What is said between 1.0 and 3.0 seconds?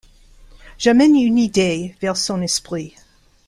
une idée vers son esprit.